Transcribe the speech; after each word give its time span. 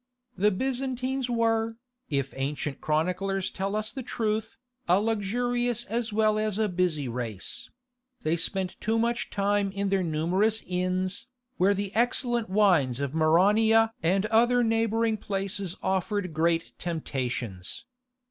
The 0.35 0.49
Byzantines 0.49 1.29
were, 1.29 1.77
if 2.09 2.33
ancient 2.35 2.81
chroniclers 2.81 3.51
tell 3.51 3.75
us 3.75 3.91
the 3.91 4.01
truth, 4.01 4.57
a 4.89 4.99
luxurious 4.99 5.85
as 5.85 6.11
well 6.11 6.39
as 6.39 6.57
a 6.57 6.67
busy 6.67 7.07
race: 7.07 7.69
they 8.23 8.35
spent 8.35 8.81
too 8.81 8.97
much 8.97 9.29
time 9.29 9.71
in 9.71 9.89
their 9.89 10.01
numerous 10.01 10.63
inns, 10.65 11.27
where 11.57 11.75
the 11.75 11.93
excellent 11.93 12.49
wines 12.49 12.99
of 12.99 13.13
Maronea 13.13 13.91
and 14.01 14.25
other 14.31 14.63
neighbouring 14.63 15.17
places 15.17 15.75
offered 15.83 16.33
great 16.33 16.71
temptations. 16.79 17.85